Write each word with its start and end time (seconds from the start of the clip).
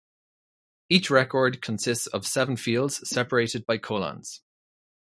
Each 0.89 1.11
record 1.11 1.61
consists 1.61 2.07
of 2.07 2.25
seven 2.25 2.57
fields 2.57 3.07
separated 3.07 3.67
by 3.67 3.77
colons. 3.77 4.41